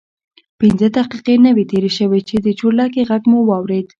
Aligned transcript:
پنځه 0.59 0.87
دقیقې 0.97 1.35
نه 1.45 1.51
وې 1.55 1.63
تېرې 1.71 1.91
شوې 1.97 2.19
چې 2.27 2.35
د 2.45 2.47
چورلکې 2.59 3.01
غږ 3.09 3.23
مو 3.31 3.39
واورېد. 3.49 3.87